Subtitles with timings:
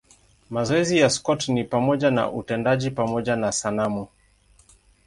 [0.49, 4.07] Mazoezi ya Scott ni pamoja na utendaji pamoja na sanamu.